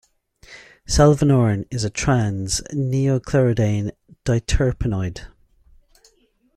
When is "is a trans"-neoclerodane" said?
1.69-3.91